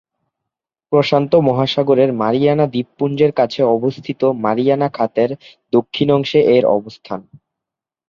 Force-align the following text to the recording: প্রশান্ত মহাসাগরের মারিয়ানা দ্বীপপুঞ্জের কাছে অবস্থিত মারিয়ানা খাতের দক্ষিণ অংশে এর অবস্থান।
প্রশান্ত 0.91 1.31
মহাসাগরের 1.47 2.09
মারিয়ানা 2.21 2.65
দ্বীপপুঞ্জের 2.67 3.31
কাছে 3.39 3.61
অবস্থিত 3.75 4.21
মারিয়ানা 4.43 4.87
খাতের 4.93 5.29
দক্ষিণ 5.73 6.07
অংশে 6.17 6.39
এর 6.55 6.63
অবস্থান। 6.77 7.19